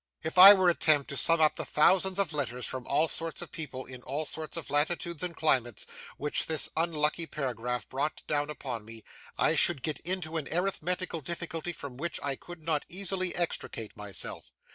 [0.23, 3.43] If I were to attempt to sum up the thousands of letters, from all sorts
[3.43, 5.85] of people in all sorts of latitudes and climates,
[6.17, 9.03] which this unlucky paragraph brought down upon me,
[9.37, 14.51] I should get into an arithmetical difficulty from which I could not easily extricate myself.